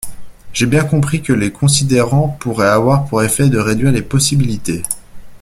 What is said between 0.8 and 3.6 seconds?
compris que les considérants pourraient avoir pour effet de